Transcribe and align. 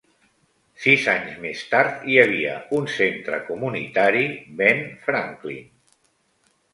Sis 0.83 1.03
anys 1.11 1.33
més 1.41 1.59
tard 1.73 2.07
hi 2.11 2.15
havia 2.21 2.55
un 2.77 2.87
Centre 2.93 3.39
Comunitari 3.49 4.23
Ben 4.63 4.81
Franklin. 5.05 5.69